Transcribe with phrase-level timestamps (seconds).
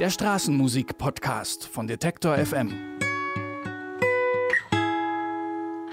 [0.00, 2.98] Der Straßenmusik-Podcast von Detektor FM.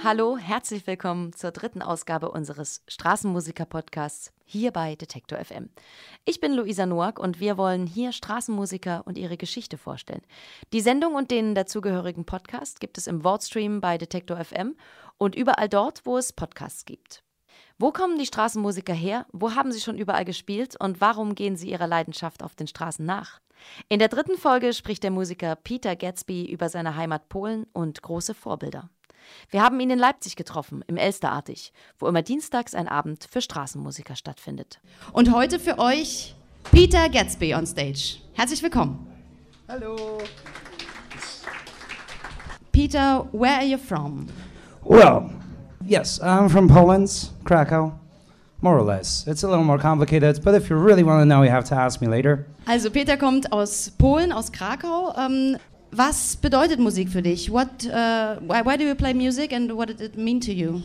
[0.03, 5.69] Hallo, herzlich willkommen zur dritten Ausgabe unseres Straßenmusiker-Podcasts hier bei Detektor FM.
[6.25, 10.23] Ich bin Luisa Noack und wir wollen hier Straßenmusiker und ihre Geschichte vorstellen.
[10.73, 14.77] Die Sendung und den dazugehörigen Podcast gibt es im Wortstream bei Detektor FM
[15.19, 17.23] und überall dort, wo es Podcasts gibt.
[17.77, 19.27] Wo kommen die Straßenmusiker her?
[19.31, 20.75] Wo haben sie schon überall gespielt?
[20.79, 23.39] Und warum gehen sie ihrer Leidenschaft auf den Straßen nach?
[23.89, 28.33] In der dritten Folge spricht der Musiker Peter Gatsby über seine Heimat Polen und große
[28.33, 28.89] Vorbilder.
[29.49, 34.15] Wir haben ihn in Leipzig getroffen, im Elsterartig, wo immer dienstags ein Abend für Straßenmusiker
[34.15, 34.79] stattfindet.
[35.13, 36.35] Und heute für euch
[36.71, 38.17] Peter Gatsby on Stage.
[38.33, 39.07] Herzlich willkommen.
[39.67, 40.17] Hallo.
[42.71, 44.27] Peter, where are you from?
[44.83, 45.29] Well,
[45.85, 47.93] Yes, I'm from Poland, Krakow.
[48.61, 49.25] More or less.
[49.27, 51.75] It's a little more complicated, but if you really want to know, you have to
[51.75, 52.45] ask me later.
[52.67, 55.13] Also Peter kommt aus Polen, aus Krakau.
[55.17, 55.57] Ähm,
[55.91, 57.51] was bedeutet Musik für dich?
[57.51, 60.81] What, uh, why, why do you play music and what did it mean to you?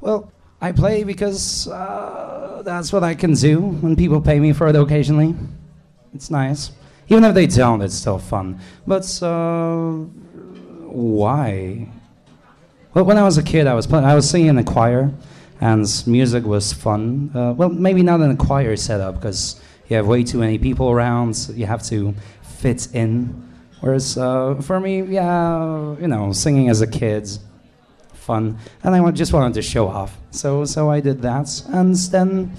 [0.00, 4.68] Well, I play because uh, that's what I can do when people pay me for
[4.68, 5.34] it occasionally.
[6.14, 6.72] It's nice.
[7.08, 8.60] Even if they don't, it's still fun.
[8.86, 9.92] But uh,
[10.90, 11.88] why?
[12.92, 15.10] Well, when I was a kid, I was playing, I was singing in a choir,
[15.60, 17.30] and music was fun.
[17.34, 20.90] Uh, well, maybe not in a choir setup because you have way too many people
[20.90, 21.34] around.
[21.34, 23.48] So you have to fit in.
[23.80, 27.28] Whereas uh, for me, yeah, you know, singing as a kid,
[28.12, 30.18] fun, and I just wanted to show off.
[30.30, 32.52] So so I did that, and then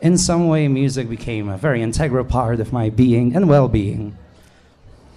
[0.00, 4.16] in some way, music became a very integral part of my being and well-being.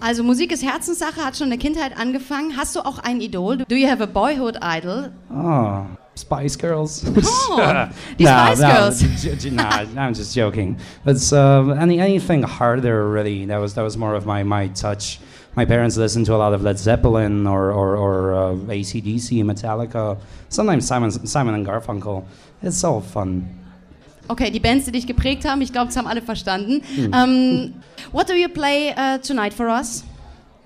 [0.00, 2.56] Also Musik ist Herzenssache, hat schon in der Kindheit angefangen.
[2.56, 3.64] Hast du auch ein Idol?
[3.68, 5.10] Do you have a boyhood idol?
[5.30, 7.04] Oh, Spice Girls.
[7.48, 9.22] Oh, die Spice Girls.
[9.22, 10.76] j- j- nah, I'm just joking.
[11.04, 13.44] But uh, any anything harder, really.
[13.46, 15.20] That was that was more of my my touch.
[15.54, 20.16] My parents listened to a lot of Led Zeppelin or or, or uh, ACDC, Metallica.
[20.48, 22.24] Sometimes Simon Simon and Garfunkel.
[22.62, 23.48] It's all fun.
[24.28, 26.82] Okay, die Bands, die dich geprägt haben, ich glaube, das haben alle verstanden.
[27.12, 27.74] Um,
[28.10, 30.02] what do you play uh, tonight for us?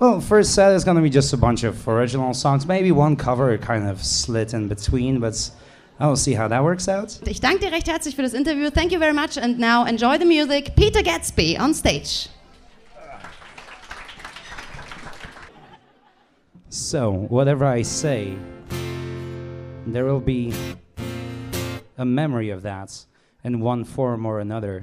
[0.01, 3.59] Well, first set is gonna be just a bunch of original songs, maybe one cover
[3.59, 5.51] kind of slit in between, but
[5.99, 7.21] I'll see how that works out.
[7.27, 8.71] Ich danke dir recht herzlich für das Interview.
[8.71, 9.37] Thank you very much.
[9.37, 10.75] And now enjoy the music.
[10.75, 12.31] Peter Gatsby on stage.
[16.71, 18.39] So, whatever I say,
[19.87, 20.55] there will be
[21.99, 23.05] a memory of that
[23.45, 24.83] in one form or another.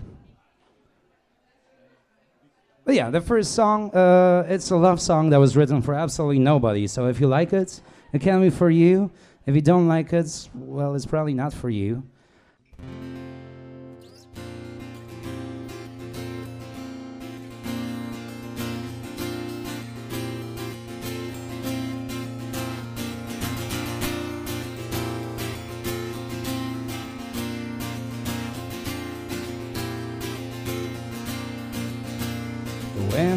[2.87, 6.39] But yeah, the first song, uh, it's a love song that was written for absolutely
[6.39, 6.87] nobody.
[6.87, 7.81] So if you like it,
[8.13, 9.11] it can be for you.
[9.45, 12.03] If you don't like it, well, it's probably not for you.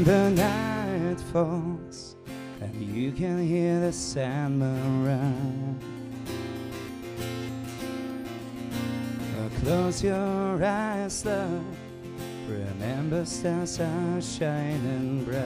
[0.01, 2.17] When the night falls
[2.63, 5.79] and you can hear the sandman run.
[9.37, 11.63] Uh, Close your eyes, love.
[12.49, 15.45] Remember stars are shining bright.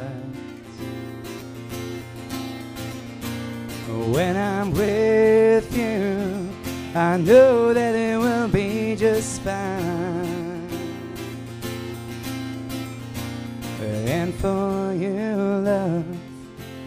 [4.14, 6.48] When I'm with you,
[6.94, 9.83] I know that it will be just fine.
[14.44, 15.34] For you,
[15.64, 16.04] love,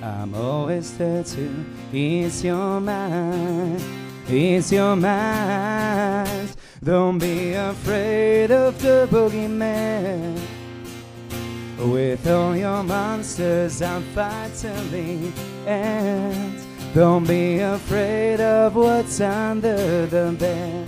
[0.03, 3.81] I'm always there to ease your mind,
[4.29, 6.55] ease your mind.
[6.83, 10.39] Don't be afraid of the boogeyman.
[11.79, 15.33] With all your monsters, I'm fighting
[15.65, 16.61] end.
[16.93, 20.87] Don't be afraid of what's under the bed.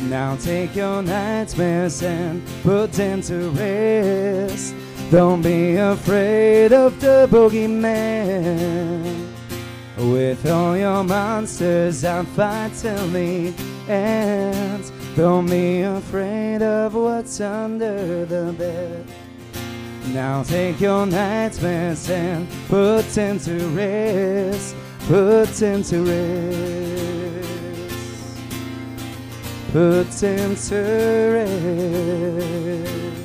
[0.00, 4.74] Now take your nightmares and put them to rest.
[5.12, 9.26] Don't be afraid of the boogeyman.
[9.98, 13.52] With all your monsters, I'm fighting the
[13.92, 14.90] end.
[15.14, 19.04] Don't be afraid of what's under the bed.
[20.14, 24.74] Now take your nightmares and put them to rest.
[25.00, 27.52] Put them to rest.
[29.72, 30.76] Put them to
[31.34, 33.21] rest.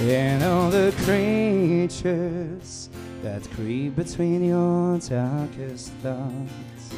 [0.00, 2.88] And all the creatures
[3.22, 6.94] that creep between your darkest thoughts.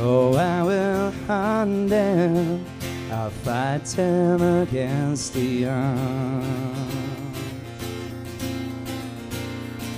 [0.00, 2.64] Oh, I will hunt them
[3.12, 6.46] I'll fight them against the odds.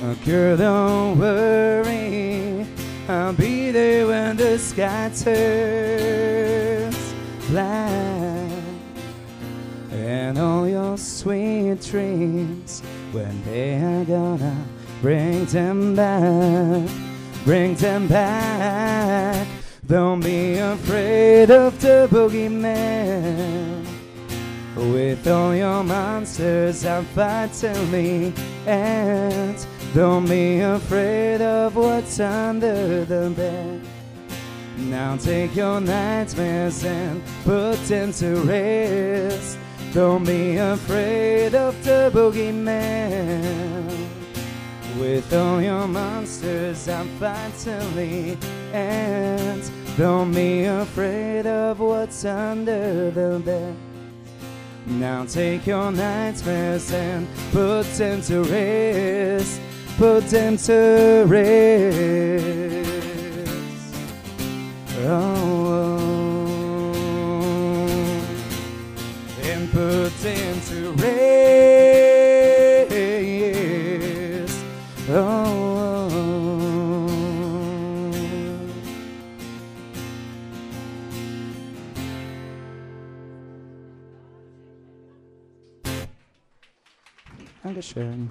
[0.03, 2.67] Oh, girl, don't worry.
[3.06, 6.97] I'll be there when the sky turns
[7.50, 8.22] black.
[10.12, 12.82] And all your sweet dreams,
[13.12, 14.62] when they are gonna
[15.00, 16.91] bring them back,
[17.44, 19.47] bring them back.
[19.87, 23.87] Don't be afraid of the boogeyman.
[24.76, 28.35] With all your monsters out fighting me,
[28.67, 33.81] and don't be afraid of what's under the bed.
[34.76, 39.51] Now take your nightmares and put them to rest.
[39.93, 44.09] Don't be afraid of the boogeyman.
[44.99, 46.87] With all your monsters
[47.21, 48.39] fighting me,
[48.73, 53.77] and don't be afraid of what's under the bed.
[54.87, 59.61] Now take your nightmares and put them to rest.
[59.99, 62.93] Put them to rest.
[65.05, 65.51] Oh,
[70.69, 71.12] to rest.
[75.09, 75.62] Oh.
[87.64, 88.29] Dankeschön.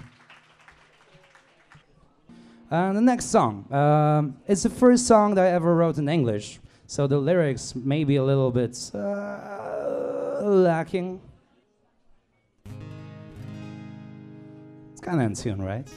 [2.69, 6.59] And the next song, um, it's the first song that I ever wrote in English,
[6.87, 11.19] so the lyrics may be a little bit uh, lacking.
[15.01, 15.87] It's kind of in tune, right?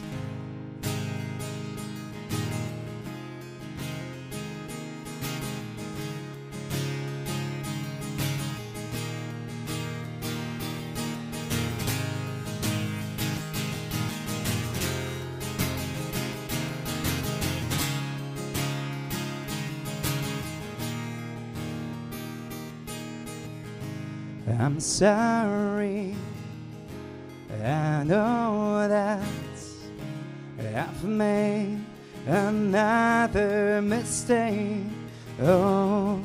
[24.59, 26.17] I'm sorry.
[28.05, 29.23] Know that
[30.77, 31.79] I've made
[32.27, 34.85] another mistake.
[35.41, 36.21] Oh,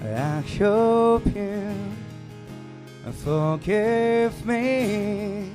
[0.00, 1.74] I hope you
[3.24, 5.50] forgive me.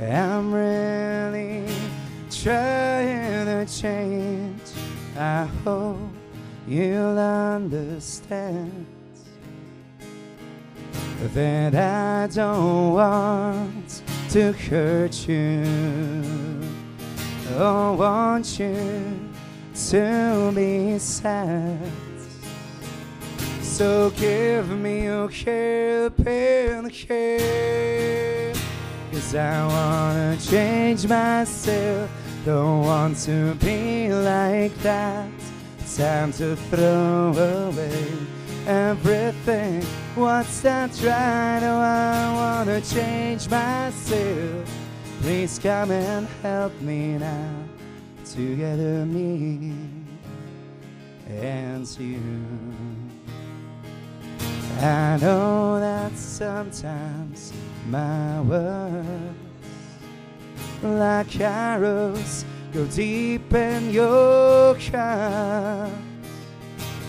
[0.00, 1.66] I'm really
[2.30, 4.62] trying to change.
[5.18, 5.98] I hope
[6.68, 8.86] you'll understand
[11.34, 14.02] that I don't want
[14.34, 15.62] to hurt you.
[17.56, 19.30] I want you
[19.90, 21.78] to be sad.
[23.62, 28.58] So give me your helping hand.
[29.12, 32.10] Cause I wanna change myself.
[32.44, 35.30] Don't want to be like that.
[35.96, 38.12] Time to throw away
[38.66, 39.86] everything.
[40.14, 41.58] What's that right?
[41.64, 44.70] Oh, I wanna change myself.
[45.20, 47.50] Please come and help me now.
[48.24, 49.74] Together, me
[51.28, 52.20] and you.
[54.80, 57.52] I know that sometimes
[57.88, 59.34] my words,
[60.80, 65.90] like arrows, go deep in your heart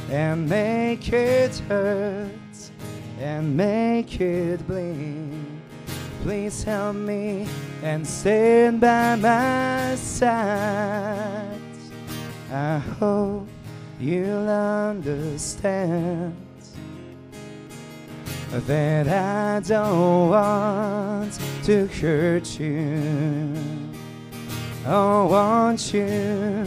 [0.10, 2.45] and make it hurt
[3.20, 5.46] and make it bleed.
[6.22, 7.48] Please help me
[7.84, 11.60] and stand by my side.
[12.52, 13.48] I hope
[14.00, 16.36] you'll understand
[18.52, 23.54] that I don't want to hurt you.
[24.86, 26.66] I want you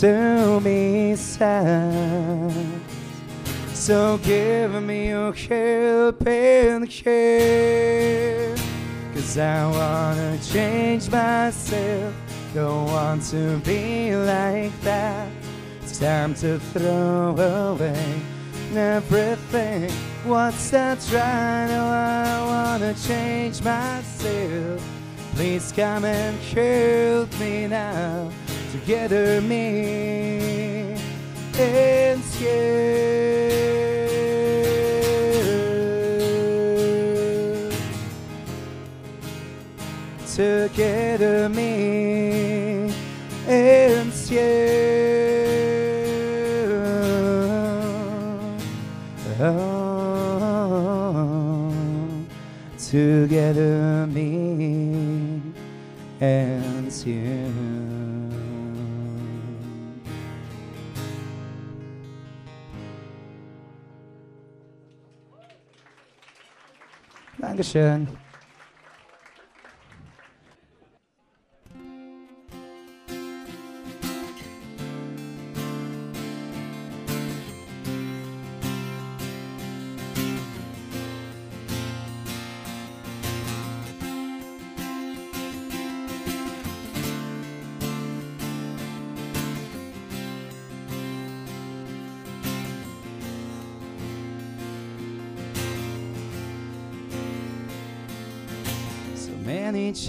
[0.00, 2.91] to be sad.
[3.82, 8.60] So give me your helping hand.
[9.12, 12.14] Cause I wanna change myself.
[12.54, 15.28] Don't want to be like that.
[15.82, 18.20] It's time to throw away
[18.72, 19.90] everything.
[20.26, 21.66] What's that right?
[21.68, 24.80] Oh, I wanna change myself.
[25.34, 28.30] Please come and help me now.
[28.70, 30.94] Together, me
[31.58, 33.71] and you.
[40.42, 42.92] Together, me
[43.46, 44.40] and you.
[49.38, 50.12] Oh.
[52.76, 55.40] together, me
[56.20, 57.52] and you.
[67.38, 68.31] Dankeschön.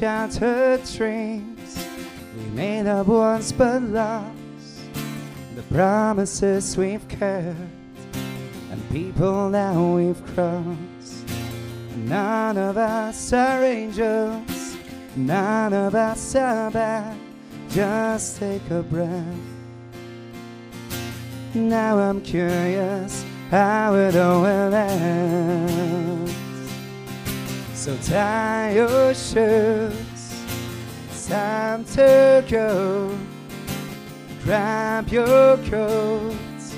[0.04, 1.88] Childhood dreams
[2.36, 4.36] we made up once but lost.
[5.56, 7.56] The promises we've kept
[8.70, 11.26] and people that we've crossed.
[11.96, 14.76] None of us are angels,
[15.16, 17.18] none of us are bad.
[17.70, 19.24] Just take a breath.
[21.54, 26.33] Now I'm curious how it all will end.
[27.84, 30.00] So tie your shoes,
[31.10, 33.13] it's time to go.
[34.46, 36.78] Grab your coats,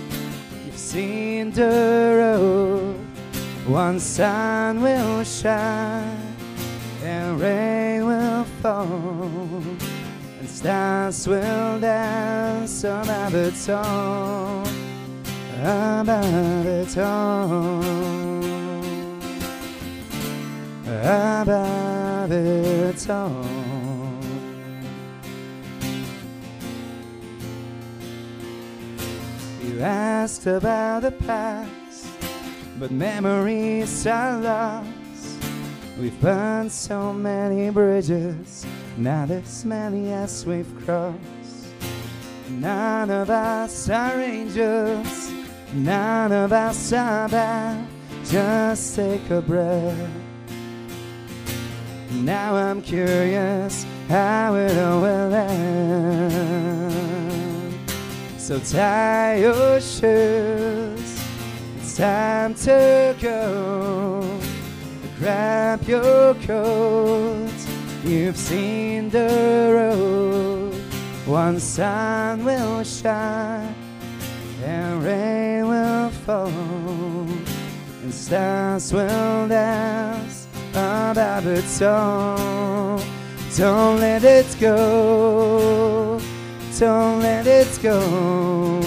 [0.65, 2.95] you've seen the road.
[3.67, 6.35] One sun will shine
[7.03, 9.61] and rain will fall,
[10.39, 14.65] and stars will dance above it all,
[16.97, 18.44] all
[20.87, 23.45] above it all.
[29.63, 32.07] You asked about the past,
[32.79, 35.43] but memories are lost.
[35.99, 38.65] We've burned so many bridges,
[38.97, 41.17] now there's many as we've crossed.
[42.49, 45.31] None of us are angels,
[45.73, 47.87] none of us are bad.
[48.25, 50.24] Just take a breath.
[52.23, 56.55] Now I'm curious how it all will end.
[58.37, 61.19] So tie your shoes,
[61.77, 64.39] it's time to go.
[65.19, 67.51] Grab your coat,
[68.03, 70.73] you've seen the road.
[71.25, 73.75] One sun will shine
[74.63, 80.14] and rain will fall, and stars will dance
[80.77, 82.99] it all.
[83.55, 86.19] Don't let it go.
[86.77, 88.81] Don't let it go.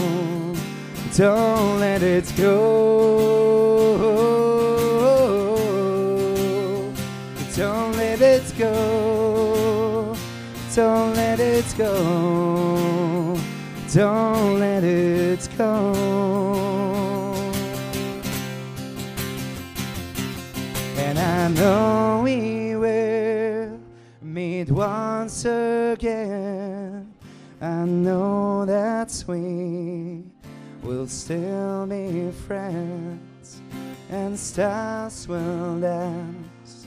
[1.17, 3.59] Don't let it go.
[7.57, 10.15] Don't let it go.
[10.75, 13.39] Don't let it go.
[13.93, 16.28] Don't let it go.
[21.59, 23.81] Know we will
[24.23, 27.13] meet once again.
[27.61, 30.23] I know that we
[30.83, 33.61] will still be friends,
[34.09, 36.87] and stars will dance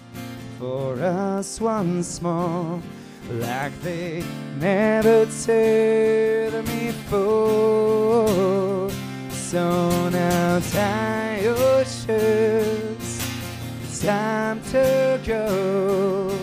[0.57, 2.81] for us once more,
[3.29, 4.23] like they
[4.57, 7.29] never did before.
[9.31, 12.80] So now tie your shoes
[14.01, 16.37] time to go.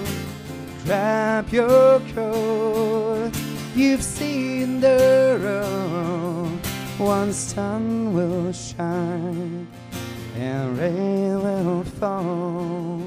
[0.84, 3.32] Grab your coat.
[3.74, 6.58] You've seen the road.
[6.98, 9.66] One sun will shine
[10.38, 13.02] and rain will fall,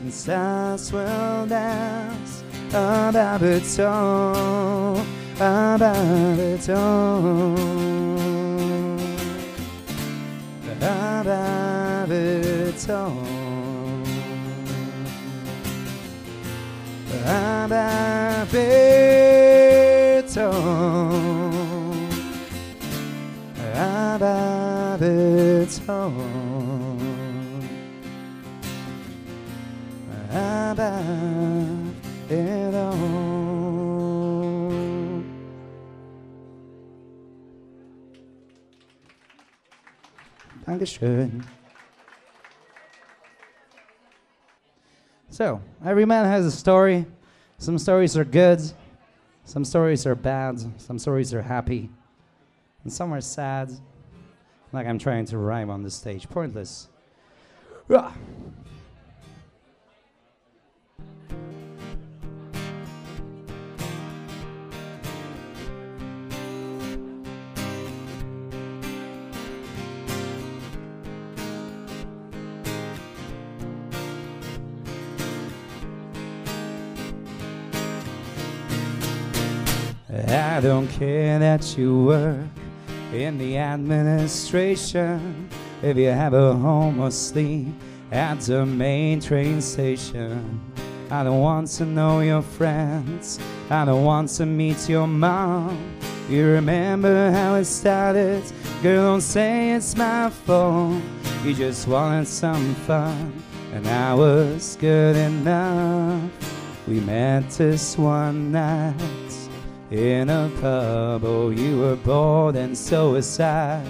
[0.00, 4.96] and stars will dance above it all,
[5.36, 7.54] above it all,
[10.80, 13.33] above it all.
[17.24, 21.94] Above it all,
[23.74, 26.12] above it all,
[30.30, 30.90] above
[32.30, 32.94] it all.
[40.66, 41.44] Dankeschön.
[45.34, 47.06] So, every man has a story.
[47.58, 48.62] Some stories are good,
[49.44, 51.90] some stories are bad, some stories are happy,
[52.84, 53.72] and some are sad.
[54.72, 56.28] Like I'm trying to rhyme on the stage.
[56.28, 56.86] Pointless.
[80.98, 82.46] Care that you work
[83.12, 85.48] in the administration.
[85.82, 87.74] If you have a home or sleep
[88.12, 90.60] at the main train station.
[91.10, 93.40] I don't want to know your friends.
[93.70, 95.76] I don't want to meet your mom.
[96.28, 98.42] You remember how it started?
[98.82, 101.02] Girl, don't say it's my fault.
[101.44, 106.30] You just wanted some fun, and I was good enough.
[106.86, 109.23] We met this one night
[109.94, 111.24] in a pub.
[111.24, 113.84] Oh, you were bored and so was I.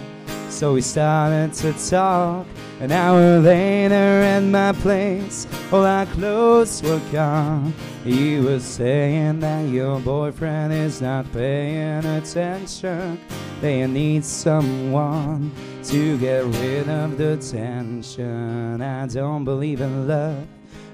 [0.50, 2.46] So we started to talk.
[2.80, 7.72] An hour later at my place, all our clothes were gone.
[8.04, 13.18] You were saying that your boyfriend is not paying attention.
[13.60, 15.52] They need someone
[15.84, 18.82] to get rid of the tension.
[18.82, 20.46] I don't believe in love,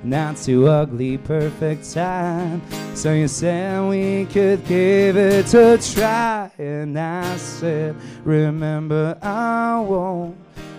[0.02, 2.62] not too ugly, perfect time.
[2.94, 10.36] So you said we could give it a try, and I said, Remember, I won't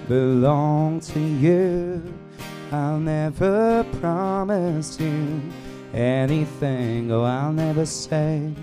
[0.07, 2.01] belong to you.
[2.71, 5.41] I'll never promise you
[5.93, 8.53] anything, oh, I'll never say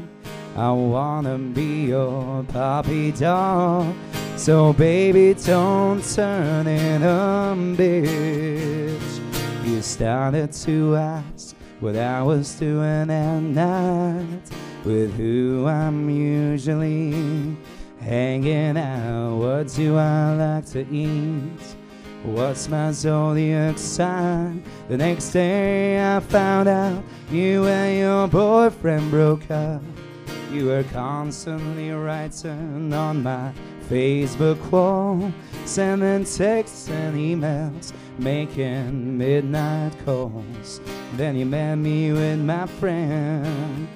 [0.57, 3.95] I wanna be your puppy dog.
[4.37, 9.18] So, baby, don't turn in a bitch.
[9.69, 14.41] You started to ask what I was doing at night
[14.83, 17.55] with who I'm usually
[18.01, 19.37] hanging out.
[19.37, 21.77] What do I like to eat?
[22.25, 24.65] What's my zodiac sign?
[24.89, 29.83] The next day I found out you and your boyfriend broke up.
[30.51, 33.53] You were constantly writing on my
[33.89, 35.33] Facebook wall,
[35.65, 40.81] sending texts and emails, making midnight calls.
[41.17, 43.89] Then you met me with my friend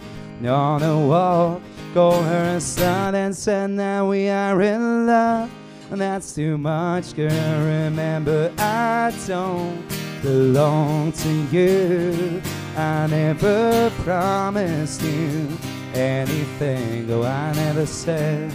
[0.46, 1.61] on a walk,
[1.92, 5.50] called her a slut and said now we are in love.
[5.90, 7.28] And that's too much, girl.
[7.28, 9.85] Remember, I don't
[10.22, 12.40] belong to you.
[12.76, 15.48] I never promised you
[15.92, 18.50] anything, though I never said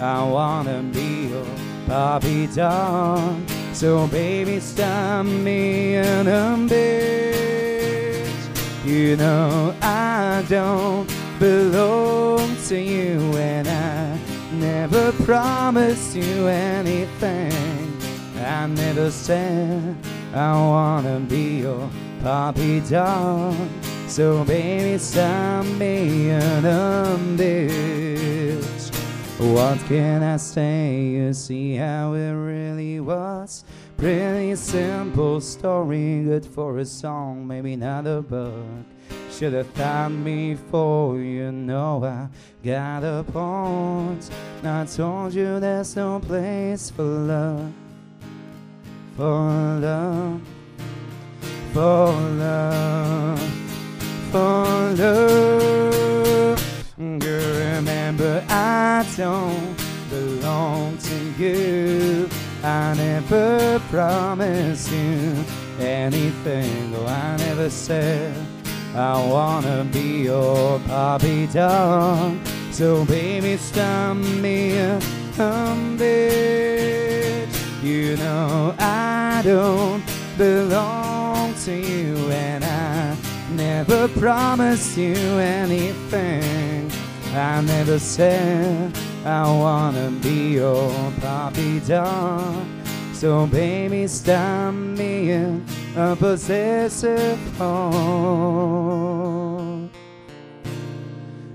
[0.00, 1.46] I wanna be your
[1.86, 3.36] puppy dog.
[3.72, 7.28] So, baby, stop me in a bitch.
[8.84, 11.08] You know I don't
[11.38, 14.18] belong to you, and I
[14.52, 17.52] never promised you anything.
[18.44, 19.96] I never said
[20.34, 21.90] I wanna be your
[22.22, 23.56] puppy dog.
[24.06, 28.77] So baby, stop being a bitch.
[29.38, 31.00] What can I say?
[31.00, 33.62] You see how it really was.
[33.96, 38.84] Pretty simple story, good for a song, maybe not a book.
[39.30, 42.28] Should have thought before you know I
[42.66, 44.28] got a point.
[44.64, 47.72] I told you there's no place for love,
[49.16, 50.40] for love,
[51.72, 53.40] for love,
[54.32, 56.27] for love.
[56.98, 59.76] Girl, remember I don't
[60.10, 62.28] belong to you.
[62.64, 65.44] I never promised you
[65.78, 68.34] anything, though I never said.
[68.96, 72.36] I wanna be your puppy dog.
[72.72, 74.98] So baby, stop me a
[75.96, 77.46] bitch.
[77.80, 80.02] You know I don't
[80.36, 83.16] belong to you, and I
[83.54, 86.67] never promised you anything.
[87.34, 92.66] I never said I wanna be your puppy dog.
[93.12, 95.64] So baby, stop in
[95.96, 97.98] a possessive heart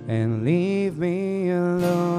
[0.07, 2.13] and leave me alone.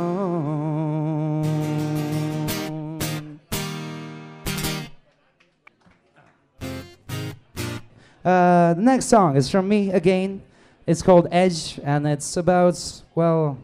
[8.25, 10.41] Uh, the next song is from me again.
[10.87, 13.59] It's called Edge, and it's about, well,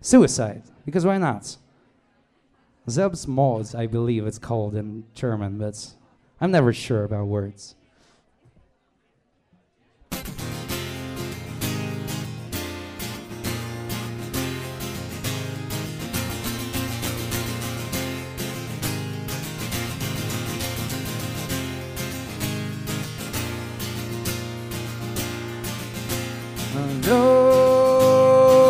[0.00, 0.62] suicide.
[0.84, 1.56] Because why not?
[2.86, 5.94] Selbstmord, I believe it's called in German, but
[6.40, 7.76] I'm never sure about words.
[27.06, 28.68] Alone,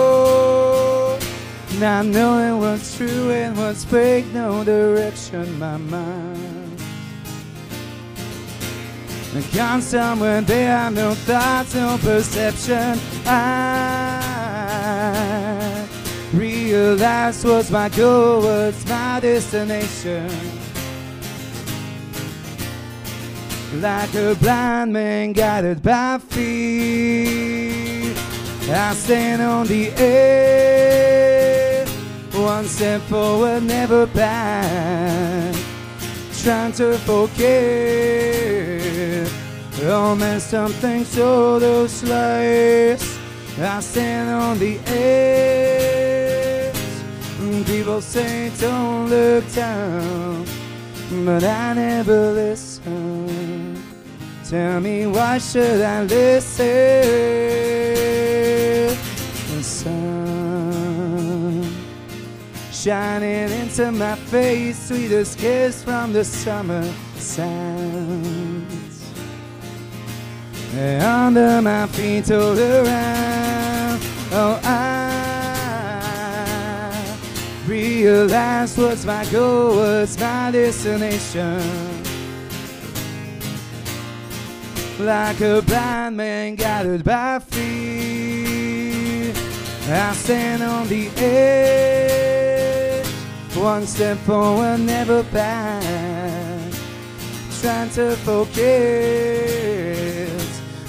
[1.78, 6.80] not knowing what's true and what's fake, no direction, my mind.
[9.34, 12.98] I can't somewhere there are no thoughts, no perception.
[13.24, 14.52] I
[16.34, 20.28] realized what's my goal, what's my destination.
[23.80, 27.61] Like a blind man guided by fear,
[28.70, 31.88] I stand on the edge,
[32.32, 35.54] one step forward, never back,
[36.42, 37.42] trying to forget.
[39.84, 43.18] Oh man, something so those lies.
[43.58, 45.82] I stand on the edge.
[47.66, 50.46] People say don't look down,
[51.24, 53.76] but I never listen.
[54.48, 57.71] Tell me why should I listen?
[62.82, 66.82] Shining into my face, sweetest kiss from the summer
[67.14, 69.08] sands.
[70.76, 74.00] Under my feet all around,
[74.32, 74.82] oh I
[77.68, 81.62] realized what's my goal, what's my destination.
[84.98, 89.32] Like a blind man guided by fear,
[89.88, 92.11] I stand on the edge,
[93.56, 96.72] one step forward, never back,
[97.60, 98.16] trying to.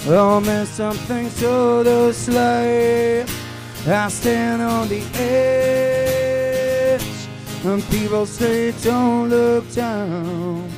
[0.06, 1.80] Oh man, something so
[2.28, 3.30] life.
[3.86, 7.02] I stand on the edge,
[7.64, 10.68] and people say don't look down,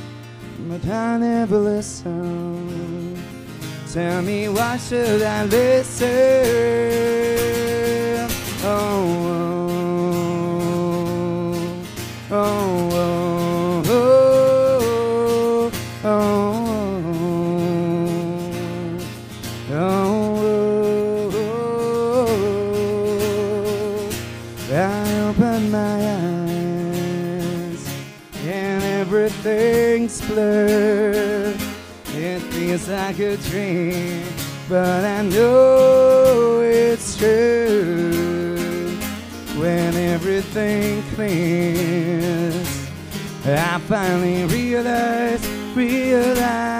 [0.69, 3.17] but I never listen.
[3.91, 6.07] Tell me why should I listen?
[8.63, 9.56] Oh, oh,
[32.29, 34.25] It feels like a dream,
[34.67, 38.97] but I know it's true.
[39.57, 42.89] When everything clears,
[43.45, 46.76] I finally realize, realize.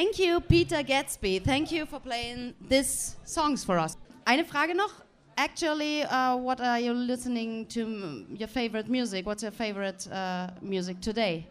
[0.00, 1.42] Thank you, Peter Gatsby.
[1.44, 3.98] Thank you for playing these songs for us.
[4.26, 4.94] Eine Frage noch.
[5.36, 8.24] Actually, uh, what are you listening to?
[8.30, 9.26] Your favorite music?
[9.26, 11.46] What's your favorite uh, music today?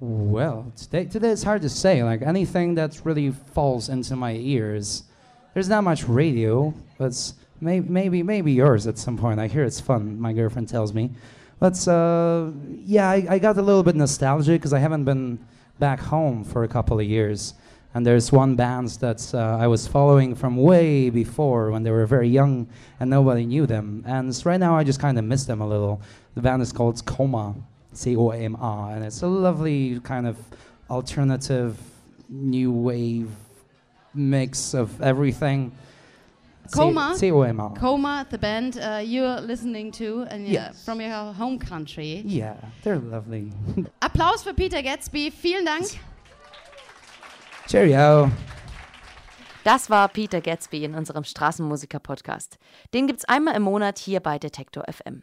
[0.00, 2.02] Well, today, today it's hard to say.
[2.02, 5.02] Like anything that really falls into my ears.
[5.52, 7.12] There's not much radio, but
[7.60, 9.38] may, maybe maybe yours at some point.
[9.38, 10.18] I hear it's fun.
[10.18, 11.10] My girlfriend tells me.
[11.60, 12.52] But uh,
[12.86, 15.38] yeah, I, I got a little bit nostalgic because I haven't been
[15.78, 17.54] back home for a couple of years.
[17.94, 22.06] And there's one band that uh, I was following from way before when they were
[22.06, 22.68] very young
[23.00, 24.04] and nobody knew them.
[24.06, 26.00] And right now I just kind of miss them a little.
[26.34, 27.54] The band is called Coma,
[27.92, 30.36] C O M A, and it's a lovely kind of
[30.90, 31.78] alternative
[32.28, 33.30] new wave
[34.14, 35.72] mix of everything.
[36.72, 37.14] Coma?
[37.16, 37.70] C O M A.
[37.78, 40.84] Coma, the band uh, you're listening to, and uh, Yes.
[40.84, 42.22] from your home country.
[42.26, 43.52] Yeah, they're lovely.
[44.00, 45.30] Applaus für Peter Gatsby.
[45.30, 45.86] Vielen Dank.
[47.66, 48.30] Cheerio.
[49.64, 52.58] Das war Peter Gatsby in unserem Straßenmusiker-Podcast.
[52.94, 55.22] Den gibt's einmal im Monat hier bei Detektor FM.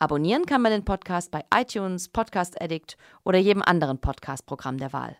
[0.00, 5.16] Abonnieren kann man den Podcast bei iTunes, Podcast Addict oder jedem anderen Podcast-Programm der Wahl.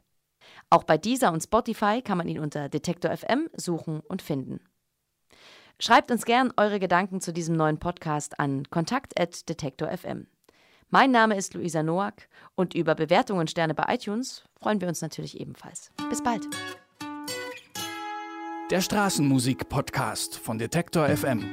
[0.71, 4.61] Auch bei Deezer und Spotify kann man ihn unter Detektor FM suchen und finden.
[5.87, 10.27] Schreibt uns gern eure Gedanken zu diesem neuen Podcast an kontakt@detektor.fm.
[10.89, 15.03] Mein Name ist Luisa Noack und über Bewertungen und Sterne bei iTunes freuen wir uns
[15.03, 15.91] natürlich ebenfalls.
[16.09, 16.47] Bis bald.
[18.71, 21.45] Der Straßenmusik-Podcast von Detektor FM.